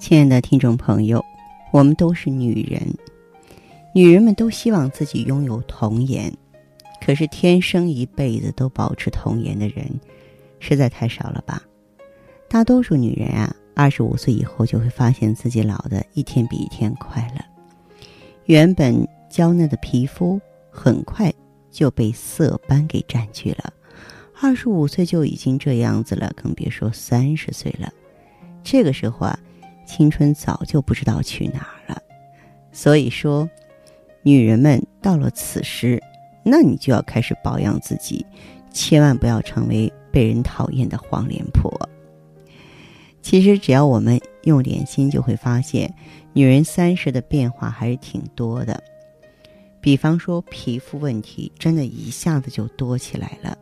[0.00, 1.22] 亲爱的听众朋友，
[1.70, 2.82] 我们都是女人，
[3.94, 6.32] 女人们都希望自己拥有童颜，
[7.04, 10.00] 可是天生一辈子都保持童颜的人，
[10.58, 11.62] 实在太少了吧？
[12.48, 17.44] 大多数女人啊，二十五岁以后就会发现自己老的一天比一天快了，
[18.46, 20.40] 原本娇嫩的皮肤
[20.70, 21.30] 很快
[21.70, 23.70] 就被色斑给占据了。
[24.40, 27.92] 二十五岁就已经这样子了，更别说三十岁了。
[28.64, 29.38] 这个时候啊。
[29.90, 32.00] 青春早就不知道去哪儿了，
[32.70, 33.50] 所以说，
[34.22, 36.00] 女人们到了此时，
[36.44, 38.24] 那你就要开始保养自己，
[38.72, 41.68] 千万不要成为被人讨厌的黄脸婆。
[43.20, 45.92] 其实，只要我们用点心，就会发现，
[46.34, 48.80] 女人三十的变化还是挺多的。
[49.80, 53.58] 比方说，皮肤问题真的一下子就多起来了。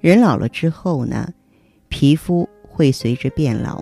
[0.00, 1.30] 人老了之后呢，
[1.90, 3.78] 皮肤会随之变老。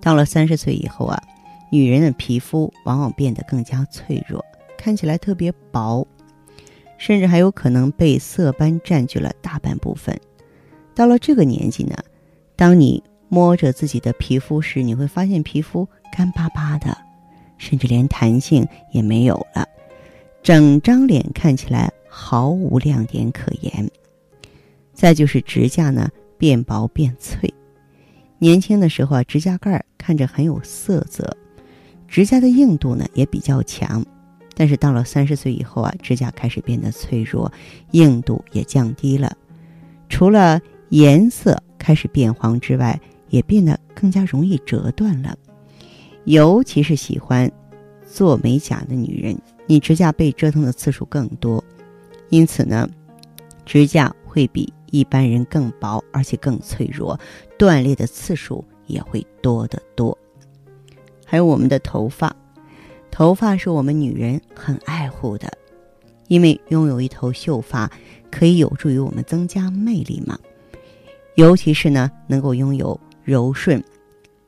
[0.00, 1.22] 到了三十岁以后啊，
[1.70, 4.44] 女人的皮肤往往变得更加脆弱，
[4.76, 6.06] 看起来特别薄，
[6.96, 10.18] 甚至还有可能被色斑占据了大半部分。
[10.94, 11.96] 到了这个年纪呢，
[12.56, 16.96] 当你摸着自己的皮肤时，你会发现皮肤干巴巴的，
[17.58, 19.66] 甚至连弹性也没有了，
[20.42, 23.88] 整张脸看起来毫无亮点可言。
[24.92, 27.52] 再就是指甲呢，变薄变脆。
[28.40, 31.36] 年轻的时候啊，指甲盖看着很有色泽，
[32.08, 34.04] 指甲的硬度呢也比较强。
[34.56, 37.52] 但是到了三十岁以后啊，指甲开始变得脆弱，
[37.90, 39.36] 硬度也降低了。
[40.08, 40.58] 除了
[40.88, 45.36] 颜色开始变黄之外，也变得更加容易折断了。
[46.24, 47.50] 尤其是喜欢
[48.10, 51.62] 做美甲的女人，你指甲被折腾的次数更多，
[52.30, 52.88] 因此呢，
[53.66, 54.72] 指甲会比。
[54.90, 57.18] 一般人更薄，而且更脆弱，
[57.58, 60.16] 断裂的次数也会多得多。
[61.24, 62.34] 还有我们的头发，
[63.10, 65.48] 头发是我们女人很爱护的，
[66.26, 67.90] 因为拥有一头秀发
[68.30, 70.38] 可以有助于我们增加魅力嘛。
[71.36, 73.82] 尤其是呢，能够拥有柔顺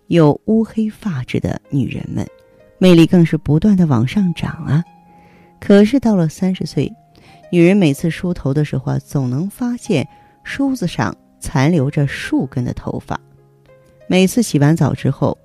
[0.08, 2.26] 又乌黑发质的女人们，
[2.78, 4.84] 魅力更是不断的往上涨啊。
[5.60, 6.92] 可是到了三十岁，
[7.52, 10.06] 女人每次梳头的时候啊，总能发现。
[10.44, 13.20] 梳子上残留着数根的头发，
[14.06, 15.36] 每次洗完澡之后，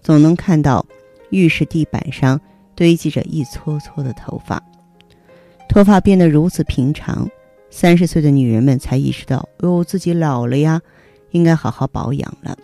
[0.00, 0.84] 总能看到
[1.30, 2.40] 浴室地板上
[2.74, 4.62] 堆积着一撮撮的头发。
[5.68, 7.28] 脱发变得如此平常，
[7.70, 10.80] 三十岁的女人们才意识到：哟，自己老了呀，
[11.32, 12.56] 应该好好保养了。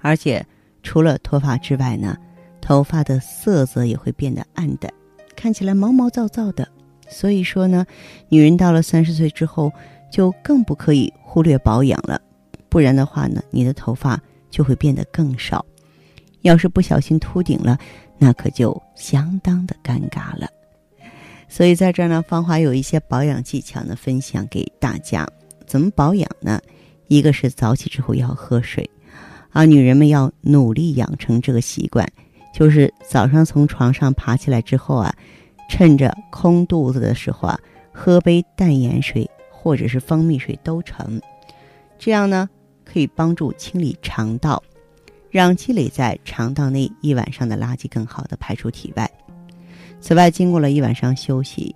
[0.00, 0.44] 而且，
[0.82, 2.16] 除了脱发之外呢，
[2.60, 4.92] 头发的色泽也会变得暗淡，
[5.36, 6.68] 看起来毛毛躁躁的。
[7.08, 7.86] 所以说呢，
[8.28, 9.72] 女人到了三十岁之后。
[10.14, 12.20] 就更不可以忽略保养了，
[12.68, 14.16] 不然的话呢，你的头发
[14.48, 15.66] 就会变得更少。
[16.42, 17.76] 要是不小心秃顶了，
[18.16, 20.48] 那可就相当的尴尬了。
[21.48, 25.26] 所以在这儿呢，芳华有一些保养技巧呢，分享给大家。
[25.66, 26.60] 怎么保养呢？
[27.08, 28.88] 一个是早起之后要喝水，
[29.50, 32.08] 啊，女人们要努力养成这个习惯，
[32.54, 35.12] 就是早上从床上爬起来之后啊，
[35.68, 37.58] 趁着空肚子的时候啊，
[37.92, 39.28] 喝杯淡盐水。
[39.64, 41.18] 或者是蜂蜜水都成，
[41.98, 42.46] 这样呢
[42.84, 44.62] 可以帮助清理肠道，
[45.30, 49.10] 让积累在肠道内一晚上的垃圾更好的排出体外。
[50.02, 51.74] 此外，经过了一晚上休息，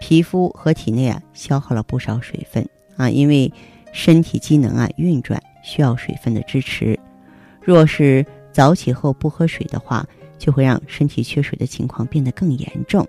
[0.00, 2.64] 皮肤和体内啊消耗了不少水分
[2.96, 3.52] 啊，因为
[3.92, 6.96] 身体机能啊运转需要水分的支持。
[7.60, 10.06] 若是早起后不喝水的话，
[10.38, 13.04] 就会让身体缺水的情况变得更严重，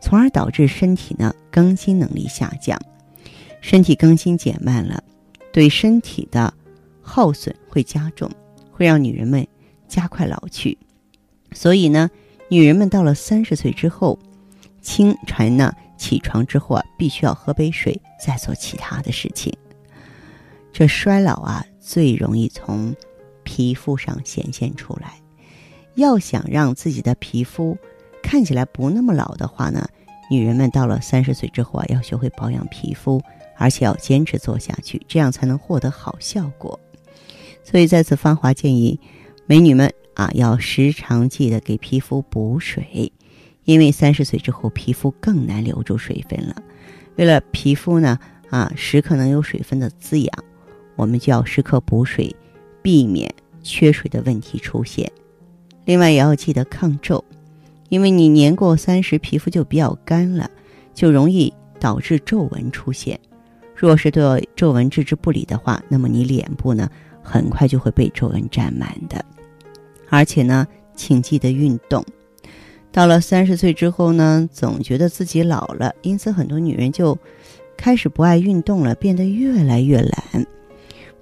[0.00, 2.76] 从而导致身体呢更新能力下降。
[3.60, 5.02] 身体更新减慢了，
[5.52, 6.52] 对身体的
[7.00, 8.30] 耗损会加重，
[8.70, 9.46] 会让女人们
[9.86, 10.76] 加快老去。
[11.52, 12.10] 所以呢，
[12.48, 14.18] 女人们到了三十岁之后，
[14.80, 19.52] 清晨呢起床之后啊，必须要喝杯水，再做其他的事情。
[20.72, 22.94] 这衰老啊，最容易从
[23.42, 25.14] 皮肤上显现出来。
[25.96, 27.76] 要想让自己的皮肤
[28.22, 29.86] 看起来不那么老的话呢，
[30.30, 33.20] 女人们到了三十岁之后啊，要学会保养皮肤。
[33.60, 36.80] 而且要坚持做下去，这样才能获得好效果。
[37.62, 38.98] 所以在此，芳华建议
[39.44, 43.12] 美女们啊，要时常记得给皮肤补水，
[43.64, 46.56] 因为三十岁之后皮肤更难留住水分了。
[47.16, 48.18] 为了皮肤呢
[48.48, 50.44] 啊时刻能有水分的滋养，
[50.96, 52.34] 我们就要时刻补水，
[52.80, 53.30] 避免
[53.62, 55.12] 缺水的问题出现。
[55.84, 57.22] 另外也要记得抗皱，
[57.90, 60.50] 因为你年过三十，皮肤就比较干了，
[60.94, 63.20] 就容易导致皱纹出现。
[63.80, 66.86] 若是对皱纹置之不理的话，那么你脸部呢
[67.22, 69.24] 很快就会被皱纹占满的。
[70.10, 72.04] 而且呢，请记得运动。
[72.92, 77.16] 到了三十岁之后呢，总觉得自己老了，因此很多女人就
[77.74, 80.46] 开始不爱运动了，变得越来越懒。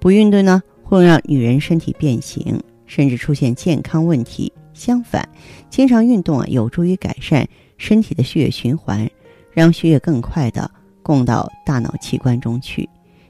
[0.01, 2.61] 不运动呢，会让女人身体变形。
[2.85, 4.51] 甚至出现健康问题。
[4.73, 5.29] 相反，
[5.69, 7.47] 经常运动啊，有助于改善
[7.77, 9.07] 身体的血液循环，
[9.51, 10.71] 让血液更快的
[11.09, 12.87] 供到大脑器官中去。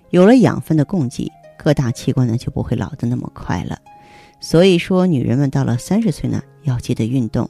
[0.09, 3.79] 有了养分的供给，各大器官呢就不会老得那么快了。
[4.41, 7.49] 所以说，女人们到了三十岁呢，要记得运动，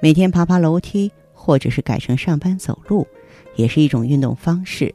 [0.00, 3.06] 每天爬爬楼梯，或者是改成上班走路，
[3.54, 4.94] 也是一种运动方式。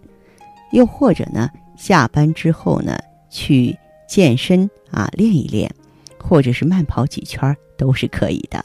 [0.72, 2.98] 又或者呢，下班之后呢，
[3.30, 3.78] 去
[4.10, 5.72] 健身啊，练一练。
[6.18, 8.64] 或者是慢跑几圈都是可以的，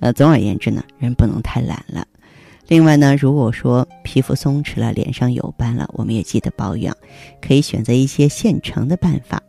[0.00, 2.06] 呃，总而言之呢，人不能太懒了。
[2.66, 6.96] 另外呢，如果说皮肤松弛了，脸上有斑了，我们也记得保养，
[7.42, 9.42] 可以选择一些现成的办法，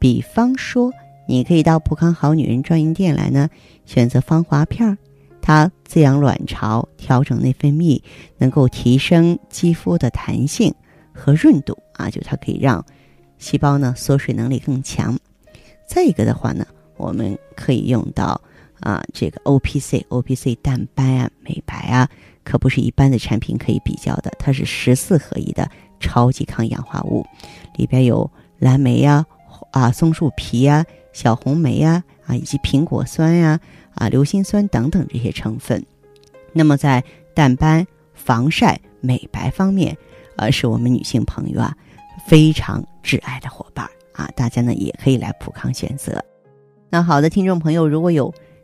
[0.00, 0.90] 比方说，
[1.28, 3.48] 你可以到普康好女人专营店来呢，
[3.86, 4.98] 选择芳华片儿，
[5.40, 8.02] 它滋养卵巢，调整内分泌，
[8.38, 10.74] 能够提升肌肤的弹性
[11.12, 12.84] 和润度啊，就它可以让
[13.38, 15.16] 细胞呢缩水能力更强。
[15.86, 16.66] 再一个的话呢。
[16.96, 18.40] 我们可以用到
[18.80, 22.08] 啊，这个 O P C，O P C 淡斑啊、美白啊，
[22.44, 24.32] 可不是一般的产品可以比较的。
[24.38, 25.68] 它是十四合一的
[26.00, 27.26] 超级抗氧化物，
[27.76, 29.24] 里边有蓝莓呀、
[29.72, 33.58] 啊松树皮呀、小红莓呀、啊以及苹果酸呀、
[33.94, 35.84] 啊硫辛酸等等这些成分。
[36.52, 37.02] 那么在
[37.34, 39.96] 淡斑、防晒、美白方面，
[40.36, 41.76] 呃，是我们女性朋友啊
[42.26, 44.30] 非常挚爱的伙伴啊。
[44.34, 46.24] 大家呢也可以来普康选择。
[46.90, 48.32] 那好的，听众朋友，如果有